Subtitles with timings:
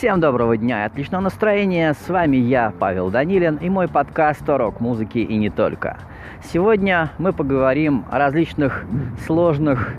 [0.00, 1.92] Всем доброго дня и отличного настроения.
[1.92, 5.98] С вами я, Павел Данилин, и мой подкаст о рок-музыке и не только.
[6.42, 8.86] Сегодня мы поговорим о различных
[9.26, 9.92] сложных,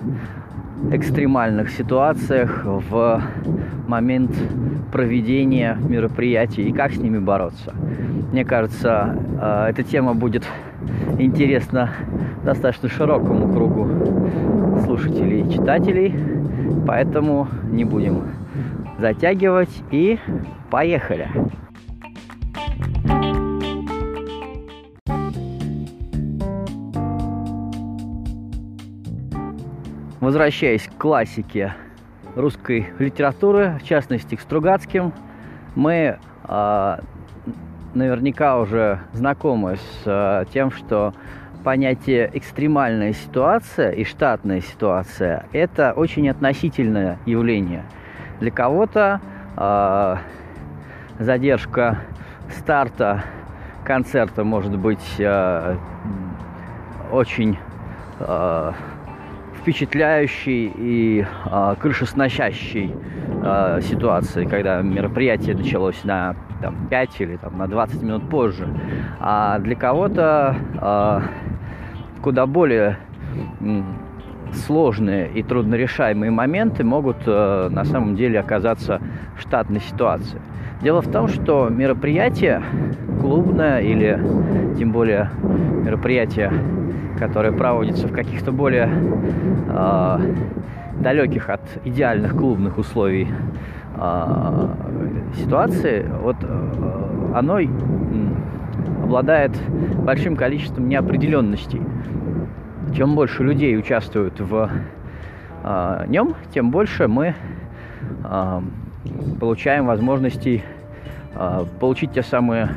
[0.92, 3.22] экстремальных ситуациях в
[3.88, 4.32] момент
[4.92, 7.72] проведения мероприятий и как с ними бороться.
[8.32, 10.48] Мне кажется, э, эта тема будет
[11.20, 11.92] интересна
[12.44, 13.88] достаточно широкому кругу
[14.84, 16.16] слушателей и читателей,
[16.88, 18.41] поэтому не будем
[19.02, 20.20] затягивать и
[20.70, 21.28] поехали.
[30.20, 31.74] Возвращаясь к классике
[32.36, 35.14] русской литературы, в частности к Стругацким,
[35.76, 36.98] мы э,
[37.96, 41.16] наверняка уже знакомы с э, тем, что
[41.64, 47.84] понятие экстремальная ситуация и штатная ситуация– это очень относительное явление–
[48.42, 49.22] для кого-то
[49.56, 50.16] э,
[51.20, 52.00] задержка
[52.50, 53.24] старта
[53.86, 55.78] концерта может быть э,
[57.12, 57.58] очень
[58.20, 58.72] э,
[59.60, 62.96] впечатляющей и э, крышесносящей
[63.44, 68.68] э, ситуацией, когда мероприятие началось на там, 5 или там, на 20 минут позже.
[69.20, 71.22] А для кого-то э,
[72.24, 72.98] куда более
[74.54, 79.02] сложные и труднорешаемые моменты могут э, на самом деле оказаться
[79.38, 80.42] в штатной ситуации.
[80.82, 82.64] Дело в том, что мероприятие
[83.20, 84.20] клубное или
[84.78, 85.30] тем более
[85.84, 86.52] мероприятие,
[87.20, 88.90] которое проводится в каких-то более
[89.70, 90.18] э,
[91.00, 93.28] далеких от идеальных клубных условий
[93.96, 94.68] э,
[95.36, 97.60] ситуации, вот э, оно
[99.04, 99.52] обладает
[100.04, 101.82] большим количеством неопределенностей
[102.96, 104.70] чем больше людей участвуют в
[105.64, 107.36] э, нем, тем больше мы
[108.24, 108.62] э,
[109.40, 110.64] получаем возможностей
[111.36, 112.70] э, получить те самые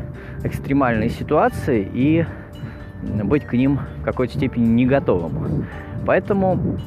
[0.45, 2.25] экстремальные ситуации и
[3.03, 5.67] быть к ним в какой-то степени не готовым.
[6.07, 6.79] Поэтому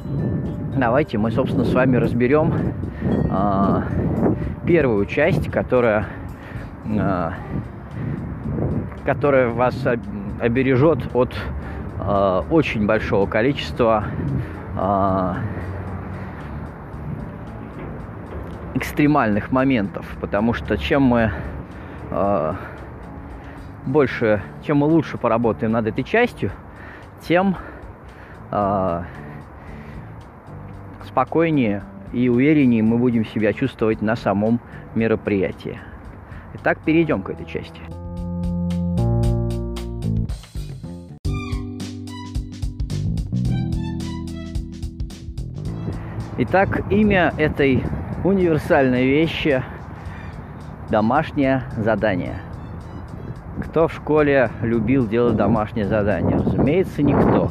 [0.76, 2.54] давайте мы, собственно, с вами разберем
[3.30, 3.82] э,
[4.66, 6.06] первую часть, которая,
[6.86, 7.30] э,
[9.04, 9.76] которая вас
[10.40, 11.34] обережет от
[11.98, 14.04] э, очень большого количества
[14.76, 15.34] э,
[18.74, 21.32] экстремальных моментов, потому что чем мы
[22.10, 22.54] э,
[23.86, 26.50] больше, чем мы лучше поработаем над этой частью,
[27.26, 27.56] тем
[31.04, 31.82] спокойнее
[32.12, 34.60] и увереннее мы будем себя чувствовать на самом
[34.94, 35.78] мероприятии.
[36.54, 37.97] Итак, перейдем к этой части.
[46.40, 47.82] Итак, имя этой
[48.22, 49.60] универсальной вещи–
[50.88, 52.36] домашнее задание.
[53.60, 56.36] Кто в школе любил делать домашнее задание?
[56.36, 57.50] Разумеется, никто.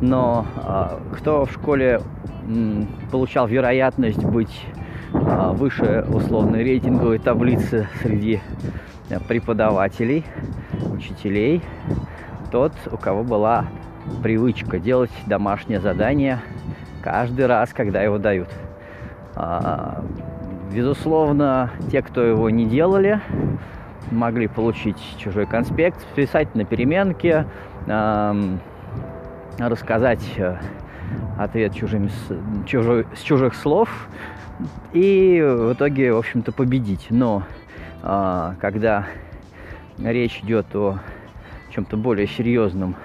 [0.00, 2.00] Но а, кто в школе
[2.48, 4.64] м, получал вероятность быть
[5.12, 8.40] а, выше условной рейтинговой таблицы среди
[9.10, 10.24] а, преподавателей,
[10.92, 11.62] учителей,
[12.50, 13.66] тот, у кого была
[14.24, 16.40] привычка делать домашнее задание–
[17.06, 18.48] каждый раз, когда его дают.
[19.36, 20.02] А,
[20.72, 23.20] безусловно, те, кто его не делали,
[24.10, 27.46] могли получить чужой конспект, писать на переменке,
[29.56, 30.56] рассказать э,
[31.38, 32.10] ответ чужими,
[32.66, 34.08] чужой, с чужих слов
[34.92, 37.06] и в итоге, в общем-то, победить.
[37.10, 37.44] Но
[38.02, 39.06] а, когда
[39.98, 40.98] речь идет о
[41.70, 42.96] чем-то более серьезном,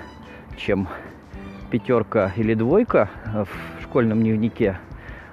[0.58, 0.88] чем
[1.70, 4.78] пятерка или двойка в школьном дневнике,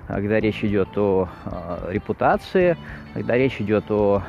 [0.09, 2.77] когда речь идет о, о репутации,
[3.15, 4.25] когда речь идет о,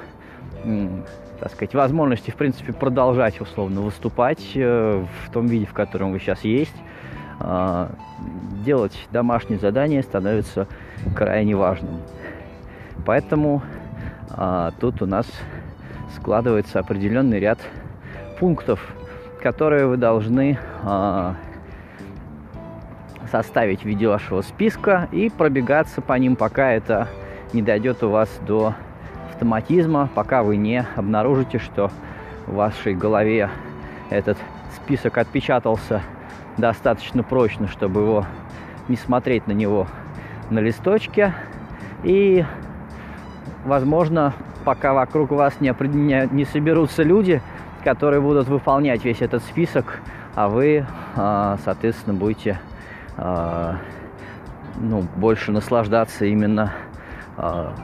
[1.40, 6.20] так сказать, возможности, в принципе, продолжать условно выступать э, в том виде, в котором вы
[6.20, 6.76] сейчас есть,
[7.40, 7.90] а,
[8.64, 10.68] делать домашние задания становится
[11.16, 12.00] крайне важным.
[13.08, 13.64] Поэтому
[14.30, 15.26] а, тут у нас
[16.18, 17.58] складывается определенный ряд
[18.40, 18.94] пунктов,
[19.42, 21.36] которые вы должны а,
[23.32, 27.08] составить в вашего списка и пробегаться по ним, пока это
[27.54, 28.74] не дойдет у вас до
[29.32, 31.92] автоматизма, пока вы не обнаружите, что
[32.48, 33.50] в вашей голове
[34.10, 34.38] этот
[34.76, 36.02] список отпечатался
[36.58, 38.26] достаточно прочно, чтобы его
[38.88, 39.88] не смотреть на него
[40.50, 41.34] на листочке.
[42.04, 42.44] И,
[43.66, 44.34] возможно,
[44.66, 47.42] пока вокруг вас не, не, не соберутся люди,
[47.84, 50.02] которые будут выполнять весь этот список,
[50.36, 50.86] а вы,
[51.16, 52.60] а, соответственно, будете
[53.22, 53.80] а,
[54.80, 56.72] ну, больше наслаждаться именно
[57.36, 57.76] а,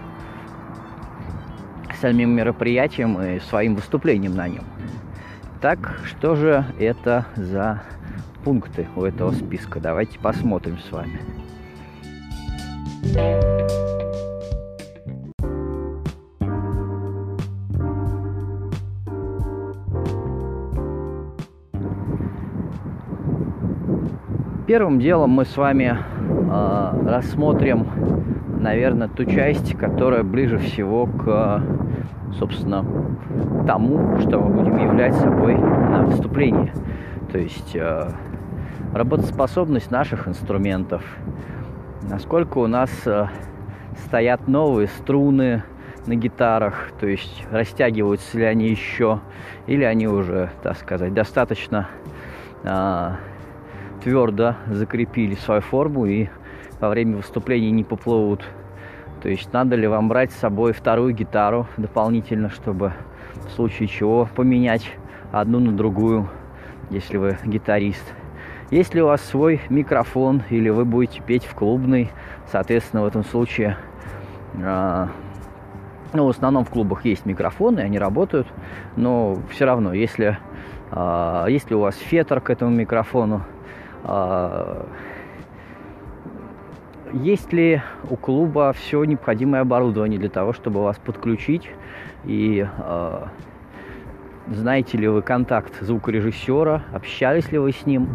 [1.99, 4.63] самим мероприятием и своим выступлением на нем.
[5.61, 7.83] Так, что же это за
[8.43, 9.79] пункты у этого списка?
[9.79, 11.19] Давайте посмотрим с вами.
[24.67, 27.87] Первым делом мы с вами э, рассмотрим,
[28.59, 31.61] наверное, ту часть, которая ближе всего к,
[32.39, 32.83] собственно,
[33.67, 36.73] тому, что мы будем являть собой на выступлении.
[37.31, 38.09] То есть э,
[38.91, 41.03] работоспособность наших инструментов,
[42.09, 43.27] насколько у нас э,
[44.07, 45.61] стоят новые струны
[46.07, 49.19] на гитарах, то есть растягиваются ли они еще,
[49.67, 51.87] или они уже, так сказать, достаточно
[52.63, 53.11] э,
[54.05, 56.27] твердо закрепили свою форму и
[56.79, 58.45] во время выступления не поплывут.
[59.23, 62.93] То есть надо ли вам брать с собой вторую гитару дополнительно, чтобы
[63.47, 64.91] в случае чего поменять
[65.31, 66.29] одну на другую,
[66.91, 68.13] если вы гитарист.
[68.69, 72.11] Если у вас свой микрофон или вы будете петь в клубный,
[72.51, 73.75] соответственно, в этом случае,
[74.53, 75.07] э,
[76.13, 78.45] ну, в основном в клубах есть микрофоны, они работают,
[78.95, 80.37] но все равно, если,
[80.91, 83.54] э, если у вас фетр к этому микрофону, а,
[87.13, 91.69] есть ли у клуба все необходимое оборудование для того, чтобы вас подключить?
[92.25, 93.25] И э,
[94.47, 96.83] знаете ли вы контакт звукорежиссера?
[96.93, 98.09] Общались ли вы с ним?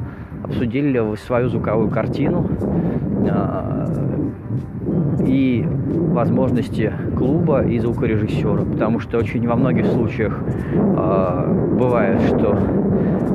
[0.44, 2.48] Обсудили ли вы свою звуковую картину?
[3.26, 3.86] Э,
[5.26, 10.40] и возможности клуба и звукорежиссера, потому что очень во многих случаях
[10.72, 12.56] э, бывает, что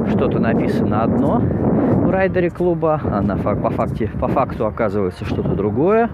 [0.09, 6.09] что-то написано одно в райдере клуба, а на, по, факте, по факту оказывается что-то другое,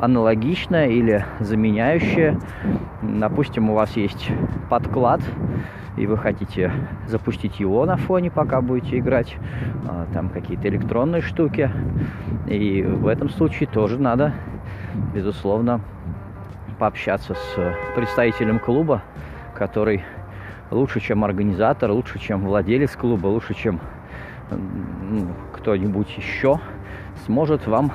[0.00, 2.38] аналогичное или заменяющее.
[3.02, 4.30] Допустим, у вас есть
[4.70, 5.20] подклад,
[5.98, 6.72] и вы хотите
[7.08, 9.36] запустить его на фоне, пока будете играть,
[9.86, 11.70] а, там какие-то электронные штуки.
[12.46, 14.32] И в этом случае тоже надо,
[15.14, 15.82] безусловно,
[16.82, 19.02] пообщаться с представителем клуба,
[19.54, 20.02] который
[20.72, 23.78] лучше, чем организатор, лучше, чем владелец клуба, лучше, чем
[24.50, 26.58] ну, кто-нибудь еще,
[27.24, 27.92] сможет вам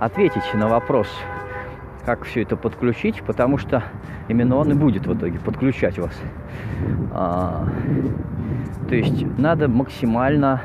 [0.00, 1.08] ответить на вопрос,
[2.04, 3.82] как все это подключить, потому что
[4.28, 6.20] именно он и будет в итоге подключать вас.
[7.14, 7.66] А,
[8.86, 10.60] то есть надо максимально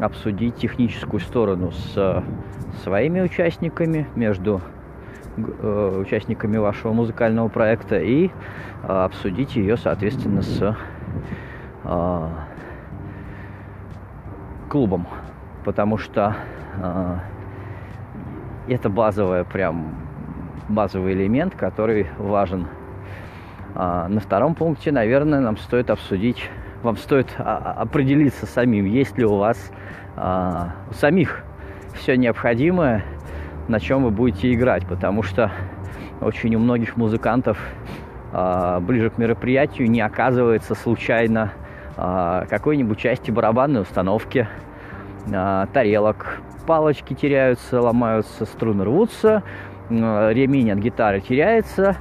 [0.00, 2.24] обсудить техническую сторону с
[2.82, 4.79] своими участниками, между э,
[5.46, 8.30] участниками вашего музыкального проекта и э,
[8.86, 10.76] обсудить ее, соответственно, с
[11.84, 12.28] э,
[14.68, 15.06] клубом,
[15.64, 16.36] потому что
[16.76, 17.16] э,
[18.68, 19.94] это базовая прям
[20.68, 22.66] базовый элемент, который важен.
[23.74, 26.50] А на втором пункте, наверное, нам стоит обсудить,
[26.82, 29.70] вам стоит определиться самим, есть ли у вас
[30.16, 31.44] а, у самих
[31.94, 33.04] все необходимое,
[33.68, 35.50] на чем вы будете играть, потому что
[36.20, 37.58] очень у многих музыкантов
[38.32, 41.52] а, ближе к мероприятию не оказывается случайно
[41.96, 44.46] а, какой-нибудь части барабанной установки,
[45.32, 49.42] а, тарелок, палочки теряются, ломаются, струны рвутся,
[49.88, 51.96] ремень от гитары теряется,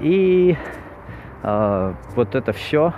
[0.00, 0.56] и
[1.42, 2.92] вот это все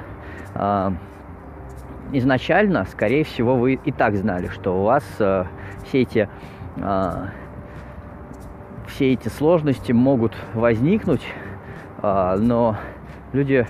[2.10, 5.46] изначально, скорее всего, вы и так знали, что у вас все
[5.92, 6.28] эти
[8.94, 11.22] все эти сложности могут возникнуть,
[12.02, 12.76] но
[13.32, 13.66] люди,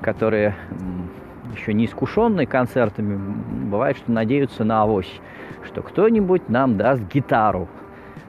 [0.00, 0.56] которые
[1.54, 3.16] еще не искушенные концертами,
[3.70, 5.20] бывает, что надеются на авось,
[5.64, 7.68] что кто-нибудь нам даст гитару.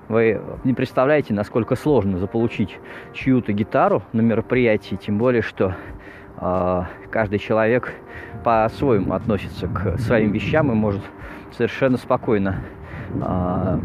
[0.07, 2.79] Вы не представляете, насколько сложно заполучить
[3.13, 5.75] чью-то гитару на мероприятии, тем более, что
[6.39, 7.93] э, каждый человек
[8.43, 11.01] по-своему относится к своим вещам и может
[11.51, 12.61] совершенно спокойно
[13.15, 13.79] э,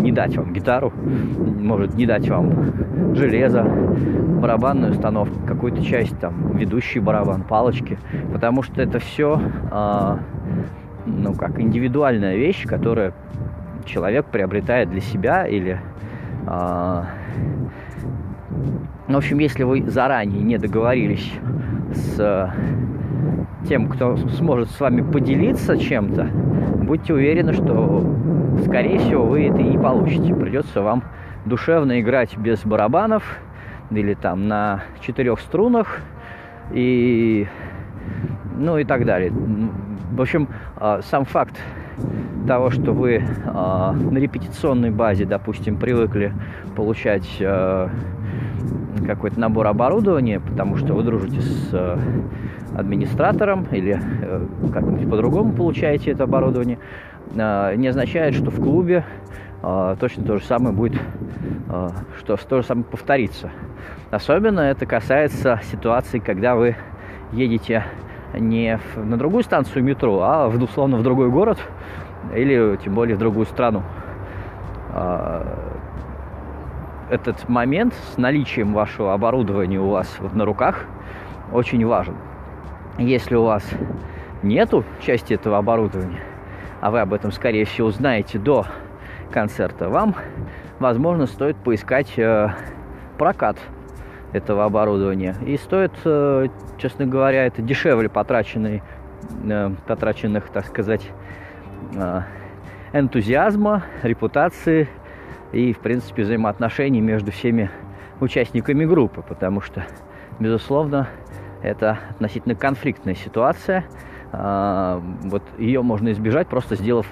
[0.00, 7.00] не дать вам гитару, может не дать вам железо, барабанную установку, какую-то часть, там, ведущий
[7.00, 7.98] барабан, палочки,
[8.32, 10.16] потому что это все, э,
[11.06, 13.12] ну, как индивидуальная вещь, которая
[13.84, 15.80] человек приобретает для себя или
[16.46, 17.02] э,
[19.08, 21.32] в общем, если вы заранее не договорились
[21.92, 22.54] с
[23.68, 26.24] тем, кто сможет с вами поделиться чем-то,
[26.82, 28.04] будьте уверены, что,
[28.64, 30.34] скорее всего, вы это и не получите.
[30.34, 31.02] Придется вам
[31.44, 33.38] душевно играть без барабанов
[33.90, 36.00] или там на четырех струнах
[36.72, 37.46] и
[38.56, 39.32] ну и так далее.
[40.12, 41.56] В общем, а, сам факт
[42.46, 46.32] того, что вы а, на репетиционной базе, допустим, привыкли
[46.76, 47.88] получать а,
[49.06, 51.98] какой-то набор оборудования, потому что вы дружите с э,
[52.74, 56.78] администратором или э, как-нибудь по-другому получаете это оборудование,
[57.34, 59.04] э, не означает, что в клубе
[60.00, 60.98] точно то же самое будет,
[62.18, 63.50] что то же самое повторится.
[64.10, 66.76] Особенно это касается ситуации, когда вы
[67.32, 67.84] едете
[68.32, 71.58] не в, на другую станцию метро, а в, условно в другой город
[72.34, 73.82] или тем более в другую страну.
[77.10, 80.84] Этот момент с наличием вашего оборудования у вас на руках
[81.52, 82.14] очень важен.
[82.98, 83.68] Если у вас
[84.44, 86.20] нету части этого оборудования,
[86.80, 88.64] а вы об этом, скорее всего, узнаете до
[89.32, 90.14] концерта, вам,
[90.78, 92.50] возможно, стоит поискать э,
[93.18, 93.56] прокат
[94.32, 95.34] этого оборудования.
[95.44, 96.46] И стоит, э,
[96.78, 98.84] честно говоря, это дешевле потраченный,
[99.42, 101.10] э, потраченных, так сказать,
[101.96, 102.20] э,
[102.92, 104.88] энтузиазма, репутации
[105.52, 107.70] и, в принципе, взаимоотношений между всеми
[108.20, 109.84] участниками группы, потому что,
[110.38, 111.08] безусловно,
[111.62, 113.84] это относительно конфликтная ситуация.
[114.32, 117.06] Вот ее можно избежать, просто сделав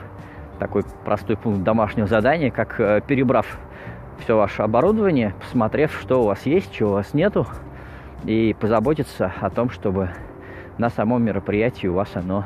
[0.59, 2.77] такой простой пункт домашнего задания, как
[3.07, 3.59] перебрав
[4.21, 7.47] все ваше оборудование, посмотрев, что у вас есть, чего у вас нету,
[8.25, 10.11] и позаботиться о том, чтобы
[10.77, 12.45] на самом мероприятии у вас оно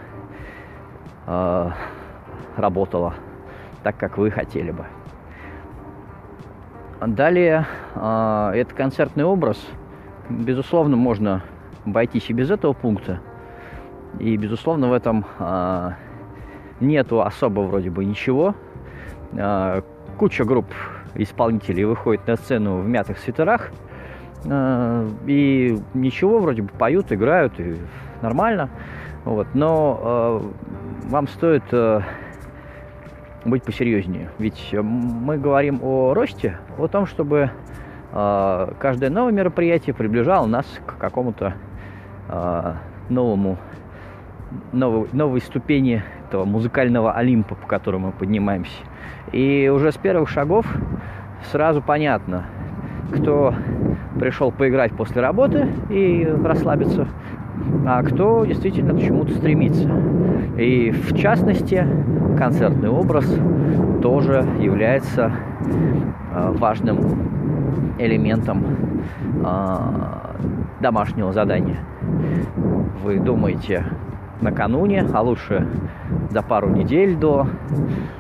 [1.27, 1.71] э,
[2.57, 3.15] работало
[3.83, 4.85] так, как вы хотели бы.
[7.07, 7.67] Далее,
[7.97, 9.59] э, это концертный образ.
[10.29, 11.43] Безусловно, можно
[11.85, 13.19] обойтись и без этого пункта.
[14.21, 15.91] И, безусловно, в этом э,
[16.79, 18.55] нету особо вроде бы ничего.
[19.33, 19.83] Э,
[20.17, 20.67] куча групп
[21.15, 23.71] исполнителей выходит на сцену в мятых свитерах,
[24.45, 27.77] и ничего, вроде бы поют, играют, и
[28.23, 28.71] нормально.
[29.25, 29.47] Вот.
[29.55, 30.43] Но
[31.05, 31.63] вам стоит
[33.45, 34.31] быть посерьезнее.
[34.39, 37.51] Ведь мы говорим о росте, о том, чтобы
[38.13, 41.55] э, каждое новое мероприятие приближало нас к какому-то
[42.29, 42.75] э,
[43.09, 43.59] новому,
[44.73, 48.83] новой, новой ступени этого музыкального Олимпа, по которому мы поднимаемся.
[49.33, 50.67] И уже с первых шагов
[51.51, 52.47] сразу понятно,
[53.13, 53.55] кто
[54.19, 57.09] пришел поиграть после работы и расслабиться,
[57.87, 59.88] а кто действительно к чему-то стремится.
[60.57, 61.87] И в частности,
[62.37, 63.26] концертный образ
[64.02, 65.33] тоже является
[66.33, 66.99] а, важным
[67.99, 68.64] элементом
[69.45, 70.37] а,
[70.81, 71.78] домашнего задания.
[73.02, 73.85] Вы думаете
[74.40, 75.66] накануне, а лучше
[76.31, 77.47] за пару недель до,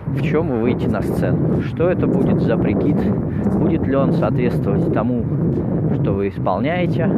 [0.06, 1.62] в чем вы выйдете на сцену.
[1.62, 2.96] Что это будет за прикид?
[3.54, 5.24] Будет ли он соответствовать тому,
[6.00, 7.10] что вы исполняете?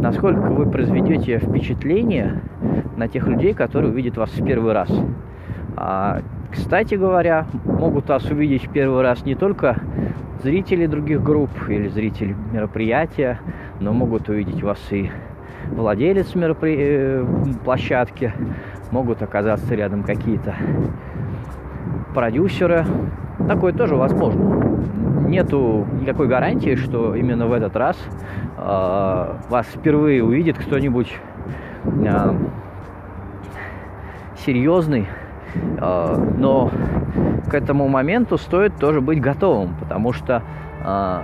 [0.00, 2.40] Насколько вы произведете впечатление
[2.96, 4.88] на тех людей, которые увидят вас в первый раз?
[5.76, 6.20] А,
[6.52, 9.76] кстати говоря, могут вас увидеть в первый раз не только
[10.42, 13.40] зрители других групп или зрители мероприятия,
[13.80, 15.10] но могут увидеть вас и
[15.70, 16.76] владелец меропри...
[16.78, 17.26] Э,
[17.64, 18.32] площадки,
[18.92, 20.54] могут оказаться рядом какие-то
[22.14, 22.86] продюсеры.
[23.48, 24.78] Такое тоже возможно.
[25.28, 27.98] Нету никакой гарантии, что именно в этот раз
[28.56, 31.14] э, вас впервые увидит кто-нибудь
[31.84, 32.34] э,
[34.44, 35.06] серьезный,
[35.54, 36.70] э, но
[37.50, 40.42] к этому моменту стоит тоже быть готовым, потому что
[40.82, 41.20] э,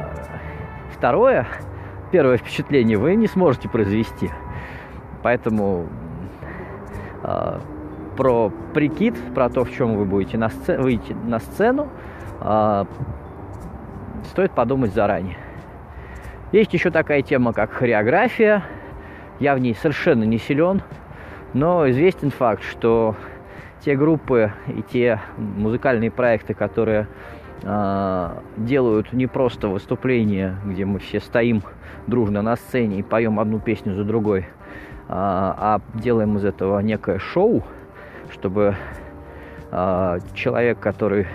[0.92, 1.46] второе
[2.14, 4.30] первое впечатление вы не сможете произвести.
[5.22, 5.86] Поэтому
[7.22, 7.58] э,
[8.16, 11.88] про прикид, про то, в чем вы будете на сцену, выйти на сцену,
[12.40, 12.84] э,
[14.24, 15.36] стоит подумать заранее.
[16.52, 18.62] Есть еще такая тема, как хореография.
[19.40, 20.82] Я в ней совершенно не силен,
[21.52, 23.16] но известен факт, что
[23.80, 27.08] те группы и те музыкальные проекты, которые
[27.62, 31.62] э, делают не просто выступления, где мы все стоим
[32.06, 34.46] дружно на сцене и поем одну песню за другой,
[35.08, 37.62] а, а делаем из этого некое шоу,
[38.30, 38.76] чтобы
[39.70, 41.26] а, человек, который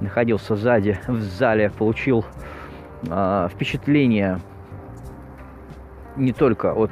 [0.00, 2.24] находился сзади в зале, получил
[3.08, 4.40] а, впечатление
[6.16, 6.90] не только от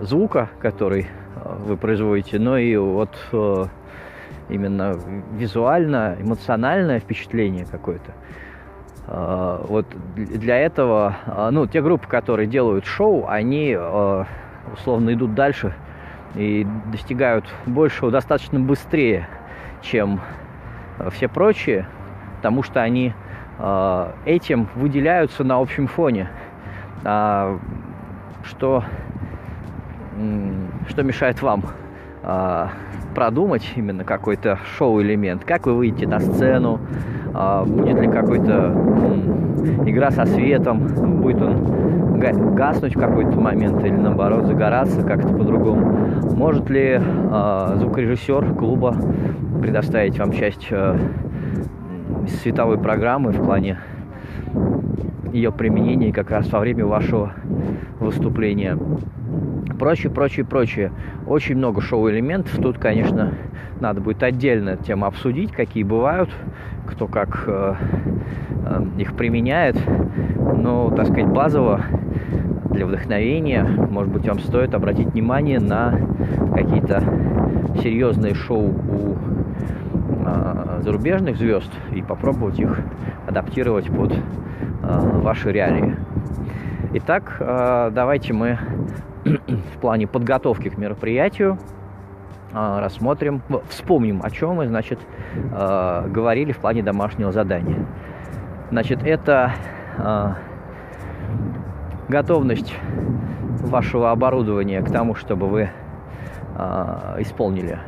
[0.00, 1.06] звука, который
[1.60, 3.16] вы производите, но и от
[4.50, 4.98] именно
[5.32, 8.12] визуально, эмоциональное впечатление какое-то.
[9.06, 14.26] А, вот для этого, а, ну, те группы, которые делают шоу, они а,
[14.72, 15.74] условно идут дальше
[16.34, 19.28] и достигают большего достаточно быстрее,
[19.82, 20.20] чем
[21.10, 21.86] все прочие,
[22.36, 23.12] потому что они
[24.24, 26.30] этим выделяются на общем фоне.
[27.02, 28.84] Что,
[30.88, 31.64] что мешает вам
[33.14, 36.80] продумать именно какой-то шоу-элемент, как вы выйдете на сцену,
[37.34, 38.74] а, будет ли какой-то
[39.86, 40.86] игра со светом,
[41.20, 42.18] будет он
[42.54, 46.36] гаснуть в какой-то момент или наоборот загораться как-то по-другому.
[46.36, 48.94] Может ли а, звукорежиссер клуба
[49.60, 50.98] предоставить вам часть а,
[52.26, 53.78] световой программы в плане
[55.32, 57.32] ее применения как раз во время вашего
[58.00, 58.76] выступления.
[59.78, 60.92] Прочее, прочее, прочее.
[61.26, 62.56] Очень много шоу-элементов.
[62.56, 63.32] Тут, конечно,
[63.80, 66.30] надо будет отдельно тему обсудить, какие бывают,
[66.86, 67.74] кто как э,
[68.66, 69.76] э, их применяет.
[70.56, 71.82] Но, так сказать, базово
[72.70, 75.98] для вдохновения, может быть, вам стоит обратить внимание на
[76.54, 77.02] какие-то
[77.82, 79.39] серьезные шоу у э,
[80.82, 82.80] зарубежных звезд и попробовать их
[83.26, 84.18] адаптировать под э,
[84.82, 85.96] ваши реалии.
[86.94, 88.58] Итак, э, давайте мы
[89.24, 91.58] в плане подготовки к мероприятию
[92.52, 94.98] а, рассмотрим, вспомним, о чем мы, значит,
[95.52, 97.86] говорили в плане домашнего задания.
[98.72, 99.52] Значит, это
[102.08, 102.74] готовность
[103.60, 105.70] вашего оборудования к тому, чтобы вы
[107.18, 107.78] исполнили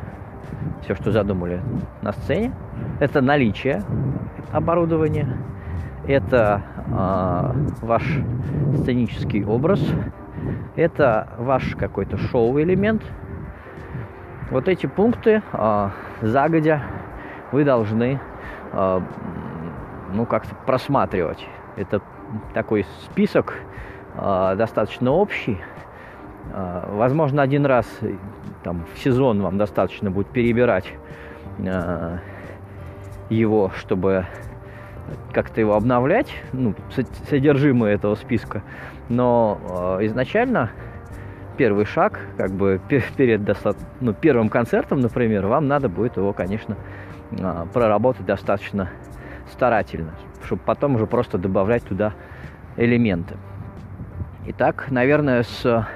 [0.81, 1.61] все, что задумали
[2.01, 2.53] на сцене.
[2.99, 3.83] Это наличие
[4.51, 5.37] оборудования,
[6.07, 6.61] это
[7.81, 8.03] ваш
[8.77, 9.81] сценический образ,
[10.75, 13.03] это ваш какой-то шоу-элемент–
[14.53, 15.89] вот эти пункты э,
[16.21, 16.83] загодя
[17.51, 18.19] вы должны
[18.71, 19.01] э,
[20.13, 21.43] ну как-то просматривать.
[21.75, 22.01] Это
[22.53, 23.55] такой список
[24.15, 25.59] э, достаточно общий.
[26.51, 27.87] Э, возможно, один раз
[28.63, 30.91] там, в сезон вам достаточно будет перебирать
[31.59, 32.17] э,
[33.29, 34.25] его, чтобы
[35.33, 36.75] как-то его обновлять, ну,
[37.29, 38.63] содержимое этого списка.
[39.09, 40.71] Но э, изначально
[41.57, 43.41] первый шаг, как бы перед
[43.99, 46.77] ну, первым концертом, например, вам надо будет его, конечно,
[47.41, 48.89] а, проработать достаточно
[49.51, 50.13] старательно,
[50.45, 52.13] чтобы потом уже просто добавлять туда
[52.75, 53.35] элементы.
[54.47, 55.87] Итак, наверное, с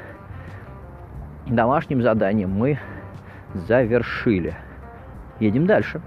[1.49, 2.79] домашним заданием мы
[3.53, 4.55] завершили.
[5.39, 6.01] Едем дальше.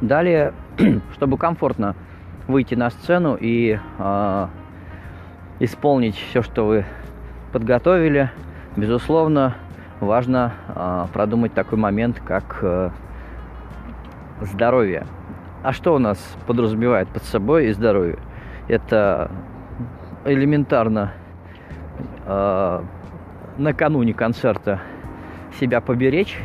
[0.00, 0.52] Далее,
[1.14, 1.96] чтобы комфортно
[2.46, 4.46] выйти на сцену и э,
[5.58, 6.84] исполнить все, что вы
[7.52, 8.30] подготовили,
[8.76, 9.56] безусловно,
[10.00, 12.90] важно э, продумать такой момент, как э,
[14.40, 15.06] здоровье.
[15.62, 18.18] А что у нас подразумевает под собой и здоровье?
[18.68, 19.30] Это
[20.24, 21.12] элементарно
[22.24, 22.82] э,
[23.58, 24.80] накануне концерта
[25.58, 26.38] себя поберечь,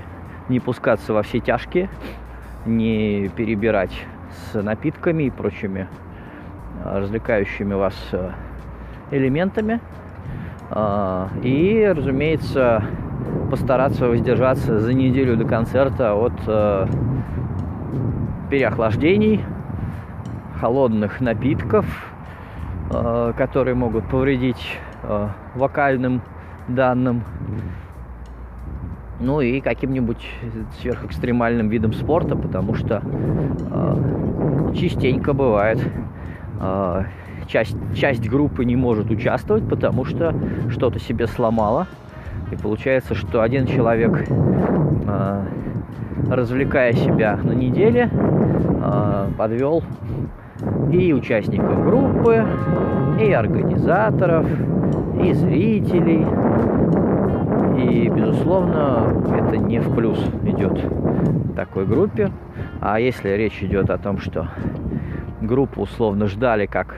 [0.50, 1.90] не пускаться во все тяжкие,
[2.66, 5.88] не перебирать с напитками и прочими
[6.84, 8.32] а, развлекающими вас э,
[9.12, 9.80] элементами.
[10.70, 12.84] А, и, разумеется,
[13.50, 16.88] постараться воздержаться за неделю до концерта от э,
[18.50, 19.44] переохлаждений,
[20.60, 21.86] холодных напитков,
[22.92, 24.78] э, которые могут повредить
[25.56, 26.22] вокальным
[26.68, 27.24] данным
[29.22, 30.28] ну и каким-нибудь
[30.80, 33.02] сверхэкстремальным видом спорта, потому что
[33.72, 35.80] э, частенько бывает
[36.60, 37.04] э,
[37.48, 40.34] часть, часть группы не может участвовать, потому что
[40.70, 41.88] что-то себе сломало.
[42.52, 45.46] И получается, что один человек, э,
[46.30, 49.84] развлекая себя на неделе, э, подвел
[50.92, 52.46] и участников группы,
[53.20, 54.46] и организаторов,
[55.22, 56.26] и зрителей,
[57.78, 60.80] и, безусловно, это не в плюс идет
[61.56, 62.32] такой группе.
[62.80, 64.48] А если речь идет о том, что
[65.42, 66.96] группу условно ждали как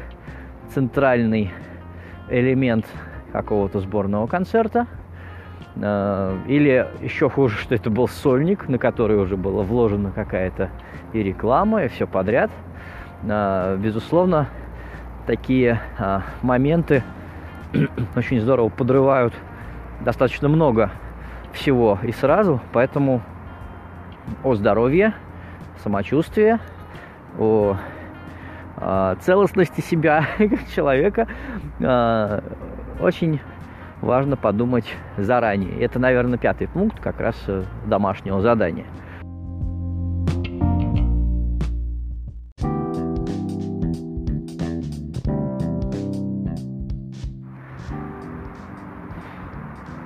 [0.74, 1.52] центральный
[2.30, 2.86] элемент
[3.32, 4.88] какого-то сборного концерта,
[5.76, 10.70] или еще хуже, что это был сольник, на который уже была вложена какая-то
[11.14, 12.52] и реклама, и все подряд.
[13.24, 14.48] Э, безусловно,
[15.26, 17.04] такие э, моменты
[18.16, 19.34] очень здорово подрывают
[20.02, 20.92] достаточно много
[21.54, 23.22] всего и сразу, поэтому
[24.44, 25.14] о здоровье,
[25.84, 26.60] самочувствии,
[27.38, 27.78] о
[29.22, 31.28] целостности себя как человека
[33.00, 33.40] очень
[34.04, 34.86] важно подумать
[35.18, 35.80] заранее.
[35.80, 38.86] Это, наверное, пятый пункт как раз э, домашнего задания.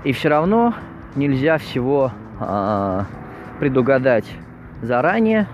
[0.04, 0.74] И все равно
[1.16, 3.02] нельзя всего э,
[3.60, 4.26] предугадать
[4.82, 5.48] заранее.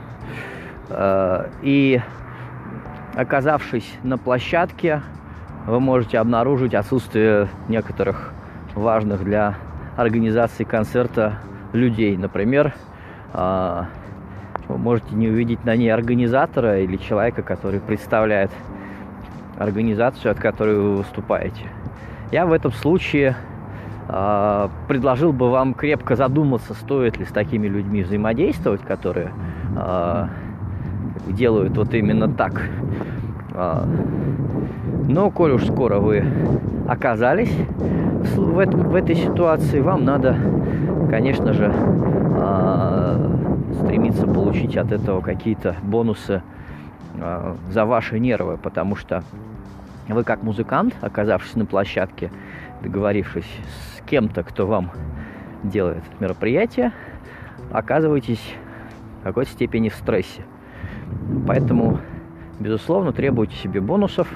[0.89, 2.01] Э, и
[3.15, 5.01] оказавшись на площадке,
[5.65, 8.32] вы можете обнаружить отсутствие некоторых
[8.75, 9.55] важных для
[9.95, 11.39] организации концерта
[11.73, 12.17] людей.
[12.17, 12.73] Например,
[13.33, 13.87] а,
[14.67, 18.51] вы можете не увидеть на ней организатора или человека, который представляет
[19.57, 21.61] организацию, от которой вы выступаете.
[22.31, 23.35] Я в этом случае
[24.07, 29.31] э, предложил бы вам крепко задуматься, стоит ли с такими людьми взаимодействовать, которые
[29.75, 30.27] э,
[31.27, 32.69] делают вот именно так.
[35.07, 36.25] Но, коль уж скоро вы
[36.87, 37.53] оказались
[38.35, 40.37] в, этом, в этой ситуации, вам надо,
[41.09, 43.03] конечно же, э,
[43.83, 46.41] стремиться получить от этого какие-то бонусы
[47.15, 49.23] э, за ваши нервы, потому что
[50.07, 52.31] вы как музыкант, оказавшись на площадке,
[52.81, 53.49] договорившись
[53.97, 54.91] с кем-то, кто вам
[55.63, 56.91] делает мероприятие,
[57.71, 58.43] оказываетесь
[59.21, 60.43] в какой-то степени в стрессе.
[61.47, 61.99] Поэтому,
[62.59, 64.27] безусловно, требуйте себе бонусов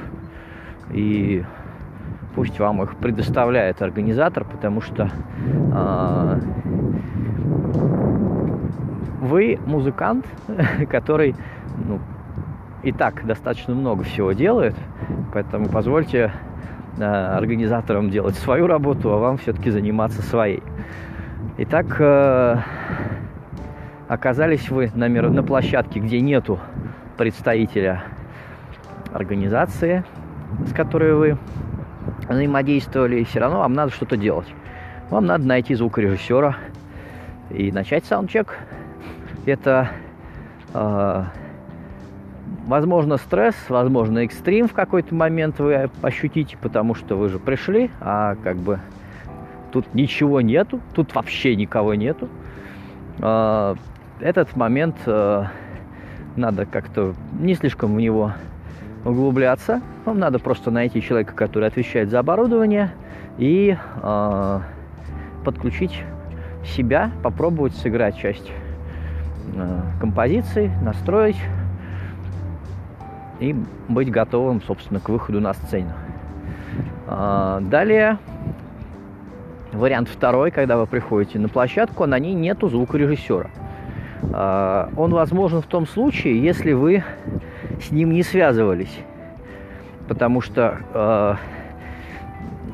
[0.91, 1.43] и
[2.37, 5.09] пусть вам их предоставляет организатор, потому что
[5.73, 6.39] э,
[9.21, 10.27] вы музыкант,
[10.91, 11.35] который
[11.83, 11.99] ну,
[12.83, 14.75] и так достаточно много всего делает,
[15.33, 16.31] поэтому позвольте
[16.99, 20.61] э, организаторам делать свою работу, а вам все-таки заниматься своей.
[21.57, 22.57] Итак, э,
[24.07, 26.59] оказались вы на, на площадке, где нету
[27.17, 28.03] представителя
[29.11, 30.03] организации,
[30.67, 31.37] с которой вы
[32.27, 34.47] взаимодействовали, все равно вам надо что-то делать.
[35.09, 36.57] Вам надо найти звукорежиссера
[37.49, 38.57] и начать саундчек.
[39.45, 39.89] Это
[40.73, 41.23] э,
[42.67, 48.35] Возможно, стресс, возможно, экстрим в какой-то момент вы ощутите, потому что вы же пришли, а
[48.43, 48.79] как бы
[49.71, 52.27] тут ничего нету, тут вообще никого нету.
[53.21, 53.75] А,
[54.19, 55.45] этот момент э,
[56.35, 58.33] надо как-то не слишком в него
[59.05, 59.81] углубляться.
[60.05, 62.91] Вам надо просто найти человека, который отвечает за оборудование,
[63.37, 64.59] и э,
[65.45, 66.03] подключить
[66.65, 68.51] себя, попробовать сыграть часть
[69.55, 71.37] э, композиции, настроить
[73.39, 73.55] и
[73.87, 75.91] быть готовым, собственно, к выходу на сцену.
[77.07, 78.17] А, далее,
[79.71, 83.49] вариант второй, когда вы приходите на площадку, на ней нету звукорежиссера.
[84.33, 87.03] А, он возможен в том случае, если вы
[87.81, 88.99] с ним не связывались.
[90.07, 91.37] Потому что а,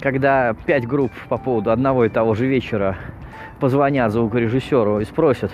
[0.02, 2.98] когда пять групп по поводу одного и того же вечера
[3.60, 5.52] позвонят звукорежиссеру и спросят,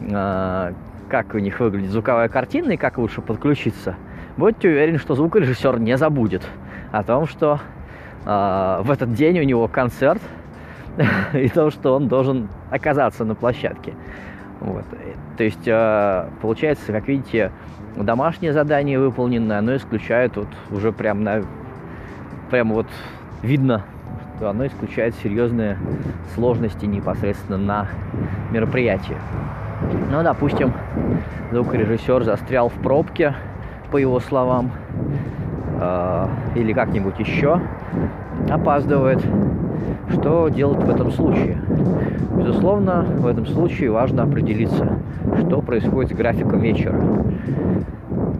[0.00, 3.96] как у них выглядит звуковая картина и как лучше подключиться–
[4.36, 6.42] будьте уверены, что звукорежиссер не забудет
[6.90, 7.60] о том, что
[8.24, 10.22] э, в этот день у него концерт
[11.32, 13.94] и то, что он должен оказаться на площадке.
[14.60, 14.84] Вот.
[15.36, 17.52] То есть, э, получается, как видите,
[17.96, 21.42] домашнее задание выполнено, оно исключает вот уже прям на
[22.50, 22.86] прям вот
[23.42, 23.82] видно,
[24.36, 25.78] что оно исключает серьезные
[26.34, 27.88] сложности непосредственно на
[28.50, 29.16] мероприятии.
[30.10, 30.72] Ну, допустим,
[31.50, 33.34] звукорежиссер застрял в пробке,
[33.90, 34.72] по его словам,
[35.80, 36.26] э,
[36.56, 37.60] или как-нибудь еще
[38.50, 39.22] опаздывает.
[40.10, 41.58] Что делать в этом случае?
[42.36, 44.98] Безусловно, в этом случае важно определиться,
[45.40, 47.00] что происходит с графиком вечера.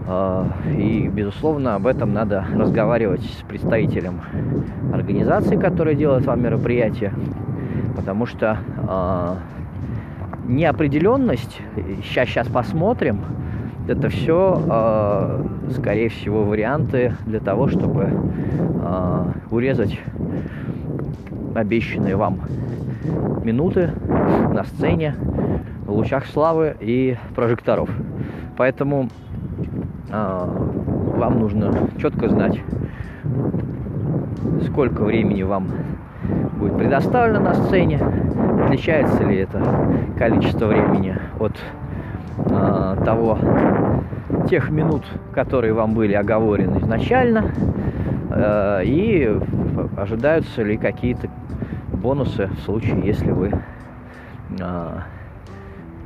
[0.06, 0.44] Э,
[0.76, 4.20] и, безусловно, об этом надо разговаривать с представителем
[4.92, 7.12] организации, которая делает вам мероприятие,
[7.96, 9.34] потому что э,
[10.48, 11.60] неопределенность,
[12.02, 13.20] сейчас, сейчас посмотрим,
[13.88, 18.10] это все, э, скорее всего, варианты для того, чтобы
[19.50, 19.98] урезать
[21.54, 22.40] обещанные вам
[23.44, 23.90] минуты
[24.52, 25.14] на сцене
[25.86, 27.90] в лучах славы и прожекторов.
[28.56, 29.08] Поэтому
[30.10, 30.46] э,
[31.16, 32.60] вам нужно четко знать,
[34.66, 35.68] сколько времени вам
[36.58, 38.00] будет предоставлено на сцене,
[38.64, 39.60] отличается ли это
[40.18, 41.56] количество времени от
[42.38, 43.38] э, того,
[44.48, 47.44] тех минут, которые вам были оговорены изначально,
[48.34, 49.38] и
[49.96, 51.28] ожидаются ли какие-то
[51.92, 53.52] бонусы в случае, если вы
[54.58, 55.00] э,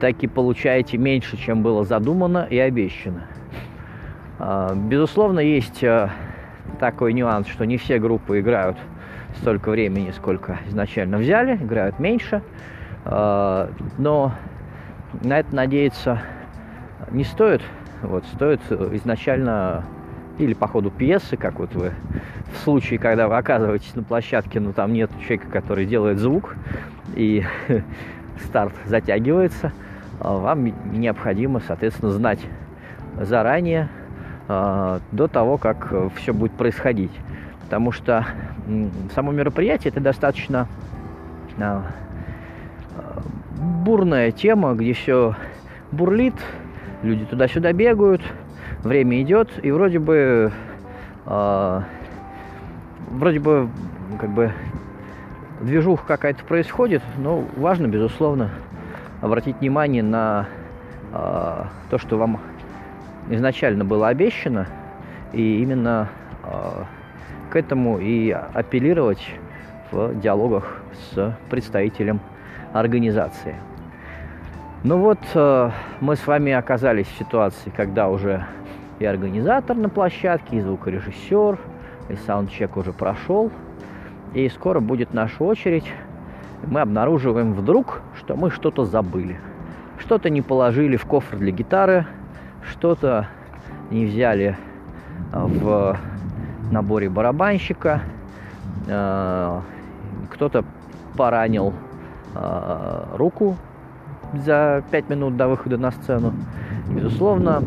[0.01, 3.27] таки получаете меньше, чем было задумано и обещано.
[4.39, 6.11] Э, безусловно, есть э,
[6.79, 8.77] такой нюанс, что не все группы играют
[9.37, 12.43] столько времени, сколько изначально взяли, играют меньше,
[13.05, 14.33] э, но
[15.23, 16.21] на это надеяться
[17.11, 17.63] не стоит.
[18.03, 19.85] Вот, стоит изначально
[20.39, 21.93] или по ходу пьесы, как вот вы
[22.53, 26.57] в случае, когда вы оказываетесь на площадке, но там нет человека, который делает звук,
[27.15, 27.45] и
[28.45, 29.73] старт затягивается,
[30.21, 32.41] а вам необходимо, соответственно, знать
[33.21, 33.89] заранее,
[34.49, 37.13] а, до того, как все будет происходить.
[37.65, 38.25] потому что
[39.15, 40.69] само мероприятие это достаточно
[41.59, 41.83] а,
[43.59, 45.35] бурная тема, где все
[45.91, 46.35] бурлит,
[47.03, 48.23] люди туда-сюда бегают,
[48.87, 50.53] время идет, и вроде бы
[51.27, 51.81] э,
[53.11, 53.69] вроде бы
[54.21, 54.53] как бы
[55.61, 58.51] движуха какая-то происходит, но важно, безусловно,
[59.21, 60.47] обратить внимание на
[61.13, 62.41] э, то, что вам
[63.31, 64.67] изначально было обещано,
[65.33, 66.09] и именно
[66.45, 66.85] э,
[67.51, 69.35] к этому и апеллировать
[69.91, 72.21] в диалогах с представителем
[72.73, 73.55] организации.
[74.85, 75.71] Ну вот, э,
[76.01, 78.47] мы с вами оказались в ситуации, когда уже
[78.99, 81.59] и организатор на площадке, и звукорежиссер,
[82.09, 83.51] и саундчек уже прошел,
[84.35, 85.91] и скоро будет наша очередь.
[86.67, 89.39] Мы обнаруживаем вдруг, что мы что-то забыли.
[89.99, 92.07] Что-то не положили в кофр для гитары,
[92.71, 93.29] что-то
[93.91, 94.57] не взяли
[95.33, 95.97] э, в
[96.71, 98.01] наборе барабанщика,
[98.87, 99.61] э,
[100.31, 100.65] кто-то
[101.17, 101.73] поранил
[102.35, 103.57] э, руку
[104.35, 106.33] за 5 минут до выхода на сцену.
[106.89, 107.63] Безусловно,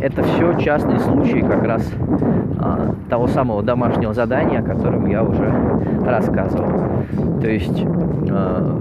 [0.00, 1.86] это все частные случаи как раз
[2.58, 5.52] э, того самого домашнего задания, о котором я уже
[6.04, 7.04] рассказывал.
[7.40, 7.84] То есть
[8.28, 8.78] э,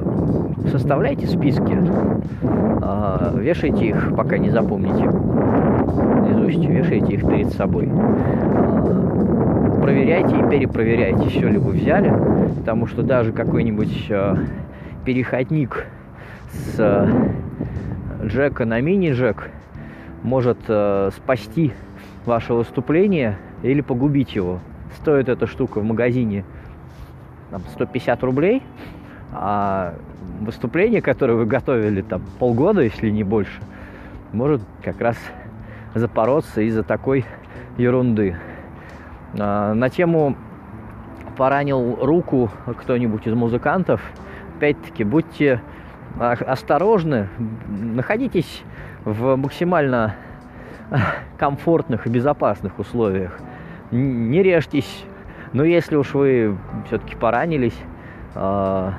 [0.71, 1.77] составляйте списки,
[3.36, 7.91] вешайте их, пока не запомните наизусть, вешайте их перед собой
[9.82, 12.13] проверяйте и перепроверяйте, все ли вы взяли,
[12.58, 14.12] потому что даже какой-нибудь
[15.03, 15.88] переходник
[16.51, 17.08] с
[18.23, 19.49] джека на мини-джек
[20.23, 21.73] может э, спасти
[22.25, 24.60] ваше выступление или погубить его.
[24.97, 26.45] Стоит эта штука в магазине
[27.51, 28.63] там, 150 рублей,
[29.32, 29.95] а
[30.41, 33.62] выступление, которое вы готовили там полгода, если не больше,
[34.34, 35.17] может как раз
[35.95, 37.25] запороться из-за такой
[37.77, 38.38] ерунды.
[39.38, 40.36] А, на тему
[41.38, 44.01] поранил руку кто-нибудь из музыкантов,
[44.58, 45.62] опять-таки, будьте
[46.19, 47.29] осторожны,
[47.67, 48.63] находитесь
[49.05, 50.15] в максимально
[51.38, 53.38] комфортных и безопасных условиях.
[53.91, 55.05] Не режьтесь,
[55.53, 56.57] но если уж вы
[56.88, 57.77] все-таки поранились,
[58.35, 58.93] а,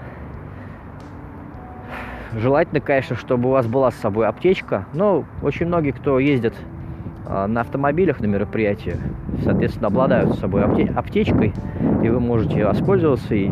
[2.34, 4.86] желательно, конечно, чтобы у вас была с собой аптечка.
[4.92, 6.54] Но очень многие, кто ездит
[7.26, 8.96] а, на автомобилях на мероприятии,
[9.44, 11.52] соответственно, обладают с собой аптечкой,
[12.02, 13.34] и вы можете воспользоваться.
[13.34, 13.50] И,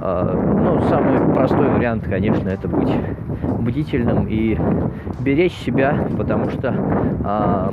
[0.00, 2.92] ну, самый простой вариант, конечно, это быть
[3.58, 4.56] бдительным и
[5.20, 6.74] беречь себя, потому что
[7.24, 7.70] а,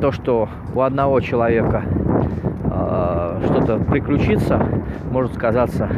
[0.00, 1.82] то, что у одного человека
[3.46, 4.60] что-то приключится,
[5.10, 5.88] может сказаться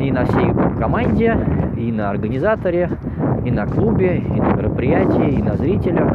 [0.00, 1.36] и на всей команде,
[1.76, 2.90] и на организаторе,
[3.44, 6.10] и на клубе, и на мероприятии, и на зрителях.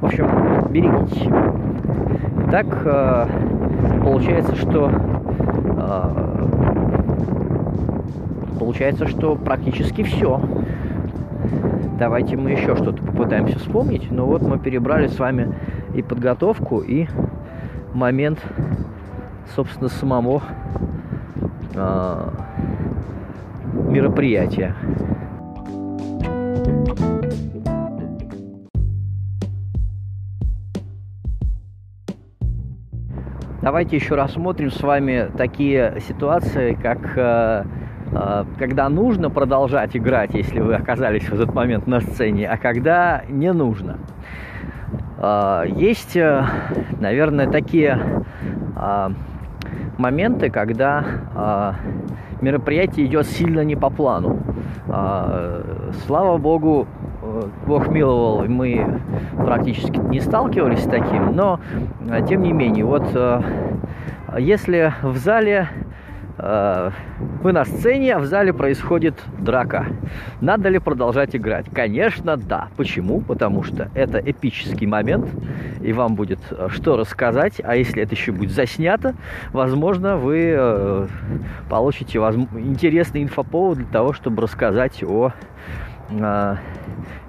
[0.00, 0.28] В общем,
[0.70, 1.52] берегите себя.
[2.50, 3.26] Так э,
[4.02, 5.19] получается, что э,
[8.58, 10.40] получается, что практически все.
[11.98, 14.10] Давайте мы еще что-то попытаемся вспомнить.
[14.10, 15.52] Но вот мы перебрали с вами
[15.94, 17.06] и подготовку, и
[17.92, 18.38] момент,
[19.54, 20.42] собственно, самого
[21.74, 22.30] э,
[23.88, 24.76] мероприятия.
[33.62, 37.64] Давайте еще рассмотрим с вами такие ситуации, как э,
[38.10, 43.22] э, когда нужно продолжать играть, если вы оказались в этот момент на сцене, а когда
[43.28, 43.98] не нужно.
[45.18, 46.16] Э, есть,
[46.98, 48.24] наверное, такие
[49.98, 51.76] моменты, когда
[52.40, 54.40] мероприятие идет сильно не по плану.
[56.06, 56.88] Слава богу,
[57.66, 59.00] Бог миловал, мы
[59.36, 61.60] практически не сталкивались с таким, но
[62.08, 63.40] э, тем не менее, вот э,
[64.38, 65.68] если в зале
[67.42, 69.86] вы на сцене, а в зале происходит драка.
[70.40, 71.66] Надо ли продолжать играть?
[71.70, 72.68] Конечно, да.
[72.78, 73.20] Почему?
[73.20, 75.28] Потому что это эпический момент,
[75.82, 77.60] и вам будет что рассказать.
[77.62, 79.14] А если это еще будет заснято,
[79.52, 81.06] возможно, вы э,
[81.68, 85.32] получите интересный инфоповод для того, чтобы рассказать о
[86.10, 86.56] э,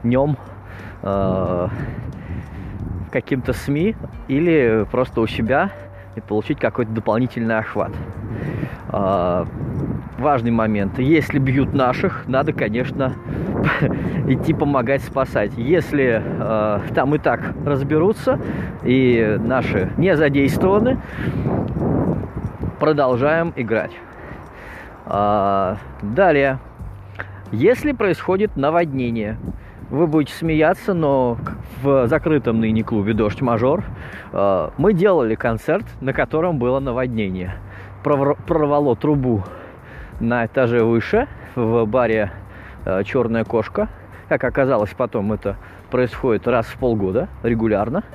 [0.04, 0.38] нем
[1.04, 1.68] э,
[3.12, 3.96] каким-то СМИ
[4.28, 5.72] или просто у себя
[6.16, 7.92] и получить какой-то дополнительный охват.
[8.90, 9.46] Э,
[10.18, 11.00] важный момент.
[11.00, 13.14] Если бьют наших, надо, конечно,
[14.28, 15.52] идти помогать спасать.
[15.58, 18.40] Если э, там и так разберутся,
[18.84, 21.00] и наши не задействованы,
[22.80, 23.92] продолжаем играть.
[25.06, 26.60] Э, далее.
[27.52, 29.38] Если происходит наводнение,
[29.90, 31.38] вы будете смеяться, но
[31.84, 33.84] в закрытом ныне клубе «Дождь Мажор»
[34.32, 37.56] э, мы делали концерт, на котором было наводнение.
[38.04, 39.44] Прорвало трубу
[40.22, 42.32] на этаже выше, в баре
[42.86, 43.90] э, «Черная кошка».
[44.30, 45.58] Как оказалось потом, это
[45.90, 48.06] происходит раз в полгода, регулярно.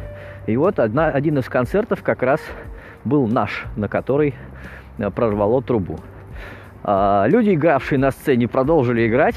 [0.47, 2.41] И вот одна, один из концертов как раз
[3.05, 4.35] был наш, на который
[4.97, 5.99] э, прорвало трубу.
[6.89, 9.35] А, люди, игравшие на сцене, продолжили играть.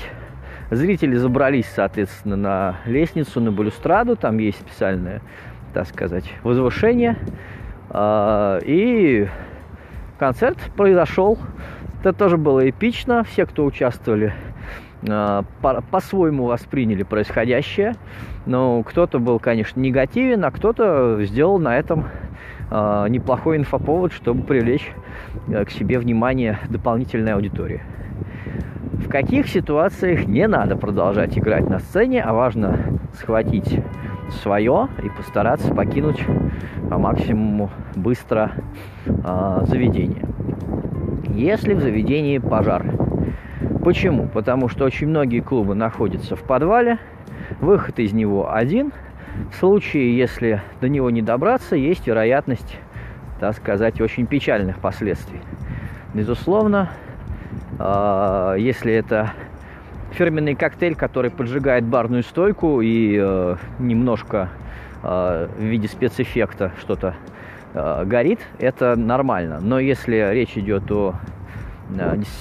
[0.69, 4.15] Зрители забрались, соответственно, на лестницу, на балюстраду.
[4.15, 5.23] Там есть специальное,
[5.73, 7.17] так сказать, возвышение.
[7.89, 9.27] А, и
[10.19, 11.39] концерт произошел.
[12.01, 13.23] Это тоже было эпично.
[13.23, 14.31] Все, кто участвовали,
[15.09, 15.43] а,
[15.89, 17.95] по-своему восприняли происходящее.
[18.45, 22.05] Но кто-то был, конечно, негативен, а кто-то сделал на этом
[22.71, 24.91] а, неплохой инфоповод, чтобы привлечь
[25.47, 27.81] э, к себе внимание дополнительной аудитории.
[28.93, 32.77] В каких ситуациях не надо продолжать играть на сцене, а важно
[33.13, 33.79] схватить
[34.43, 36.23] свое и постараться покинуть
[36.89, 38.51] по максимуму быстро
[39.07, 40.23] э, заведение.
[41.29, 42.85] Если в заведении пожар.
[43.83, 44.27] Почему?
[44.27, 46.99] Потому что очень многие клубы находятся в подвале,
[47.61, 48.93] выход из него один–
[49.57, 52.77] случае, если до него не добраться, есть вероятность,
[53.39, 55.39] так сказать, очень печальных последствий.
[56.13, 56.89] Безусловно,
[57.77, 59.33] а, если это
[60.11, 64.49] фирменный коктейль, который поджигает барную стойку и э, немножко
[65.03, 67.15] э, в виде спецэффекта что-то
[67.73, 69.59] э, горит, это нормально.
[69.61, 71.13] Но если речь идет о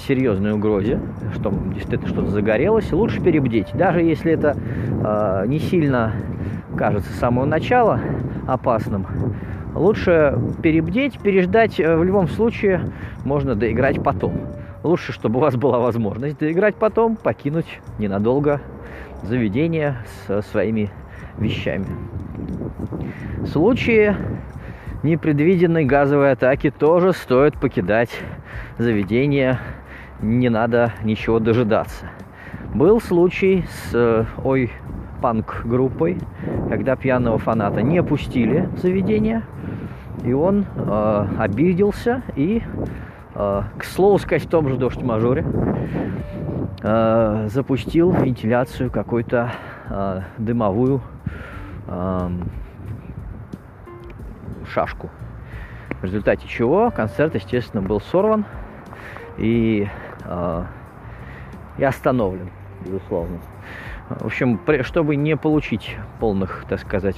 [0.06, 1.00] серьезной угрозе,
[1.34, 3.68] что действительно что-то загорелось, лучше перебдеть.
[3.74, 6.12] Даже если это э, не сильно
[6.79, 8.01] кажется с самого начала
[8.47, 9.05] опасным,
[9.75, 11.79] лучше перебдеть, переждать.
[11.79, 12.81] В любом случае
[13.25, 14.41] можно доиграть потом.
[14.85, 18.61] Лучше, чтобы у вас была возможность доиграть потом, покинуть ненадолго
[19.25, 20.91] заведение со своими
[21.37, 21.87] вещами.
[23.38, 24.17] В случае
[25.03, 28.11] непредвиденной газовой атаки тоже стоит покидать
[28.79, 29.59] заведение,
[30.23, 32.07] не надо ничего дожидаться.
[32.73, 34.71] Был случай с э, ой
[35.20, 36.18] панк-группой,
[36.68, 39.42] когда пьяного фаната не пустили в заведение,
[40.24, 42.62] и он э, обиделся и,
[43.35, 45.44] э, к слову сказать, в том же дождь-мажоре
[46.83, 49.52] э, запустил вентиляцию какой-то
[49.88, 51.00] э, дымовую
[51.87, 52.31] э,
[54.66, 55.11] шашку.
[56.00, 58.44] В результате чего концерт, естественно, был сорван
[59.37, 59.88] и,
[60.24, 60.64] э,
[61.78, 62.50] и остановлен,
[62.85, 63.38] безусловно.
[64.09, 67.16] В общем, чтобы не получить полных, так сказать,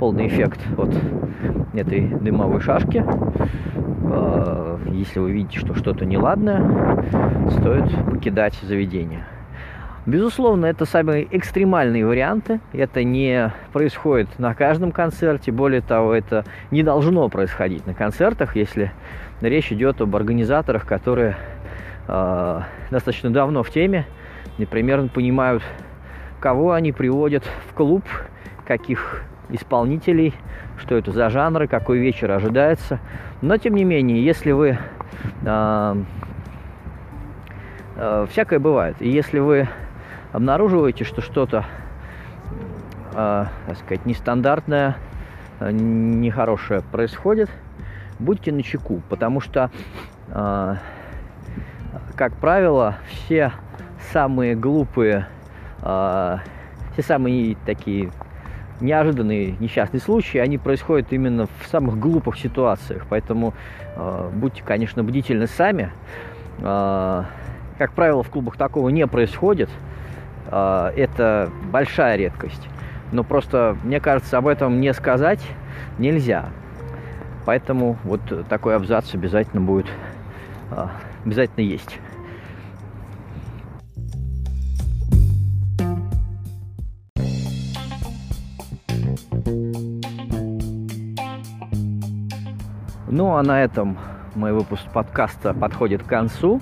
[0.00, 0.90] полный эффект от
[1.72, 7.04] этой дымовой шашки, э, если вы видите, что что-то неладное,
[7.50, 9.24] стоит покидать заведение.
[10.06, 12.60] Безусловно, это самые экстремальные варианты.
[12.72, 15.50] Это не происходит на каждом концерте.
[15.50, 18.92] Более того, это не должно происходить на концертах, если
[19.40, 21.36] речь идет об организаторах, которые
[22.06, 24.04] э, достаточно давно в теме
[24.58, 25.62] и примерно понимают,
[26.44, 28.04] кого они приводят в клуб,
[28.66, 30.34] каких исполнителей,
[30.76, 33.00] что это за жанры, какой вечер ожидается.
[33.40, 34.76] Но, тем не менее, если вы...
[35.46, 35.96] Э,
[37.96, 38.96] э, всякое бывает.
[39.00, 39.70] И если вы
[40.32, 41.64] обнаруживаете, что что-то,
[43.14, 44.98] э, так сказать, нестандартное,
[45.60, 47.48] э, нехорошее происходит,
[48.18, 49.70] будьте начеку, потому что,
[50.28, 50.74] э,
[52.16, 53.50] как правило, все
[54.12, 55.26] самые глупые,
[55.82, 56.38] э,
[56.92, 58.10] все самые такие
[58.80, 63.06] неожиданные несчастные случаи, они происходят именно в самых глупых ситуациях.
[63.08, 63.54] Поэтому
[63.96, 65.90] э, будьте, конечно, бдительны сами.
[66.58, 67.24] Э,
[67.78, 69.68] как правило, в клубах такого не происходит.
[70.50, 72.68] А, это большая редкость.
[73.12, 75.40] Но просто, мне кажется, об этом не сказать
[75.98, 76.46] нельзя.
[77.44, 79.86] Поэтому вот такой абзац обязательно будет,
[80.70, 80.90] а,
[81.24, 81.98] обязательно есть.
[93.08, 93.98] Ну а на этом
[94.34, 96.60] мой выпуск подкаста подходит к концу.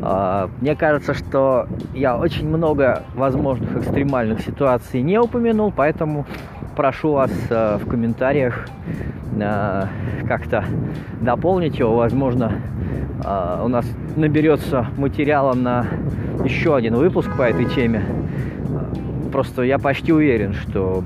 [0.00, 6.26] А, мне кажется, что я очень много возможных экстремальных ситуаций не упомянул, поэтому
[6.74, 8.66] прошу вас э, в комментариях
[9.38, 9.84] э,
[10.26, 10.64] как-то
[11.20, 11.96] дополнить его.
[11.96, 12.52] Возможно,
[13.24, 13.84] э, у нас
[14.16, 15.86] наберется материала на
[16.44, 18.04] еще один выпуск по этой теме.
[19.32, 21.04] Просто я почти уверен, что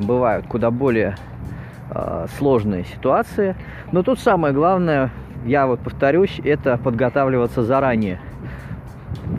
[0.00, 1.14] бывают куда более
[2.36, 3.56] сложные ситуации.
[3.92, 5.10] Но тут самое главное
[5.44, 8.20] я вот повторюсь, это подготавливаться заранее.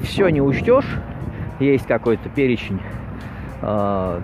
[0.01, 0.87] Все не учтешь,
[1.59, 2.81] есть какой-то перечень
[3.61, 4.21] э,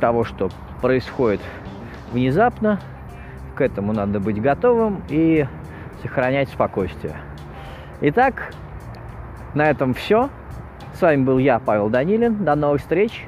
[0.00, 0.48] того, что
[0.80, 1.40] происходит
[2.12, 2.80] внезапно.
[3.54, 5.46] К этому надо быть готовым и
[6.02, 7.16] сохранять спокойствие.
[8.00, 8.54] Итак,
[9.54, 10.30] на этом все.
[10.94, 12.44] С вами был я, Павел Данилин.
[12.44, 13.26] До новых встреч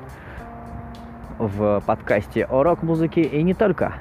[1.38, 3.94] в подкасте о рок-музыке и не только.